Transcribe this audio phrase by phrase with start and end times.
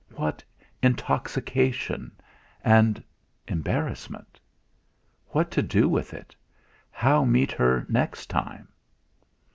[0.15, 0.43] What
[0.81, 2.13] intoxication,
[2.63, 3.03] and
[3.47, 4.39] embarrassment!
[5.27, 6.35] What to do with it
[6.89, 8.69] how meet her next time?